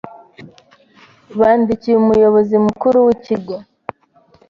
[1.39, 3.55] bandikiye Umuyobozi Mukuru w’Ikigo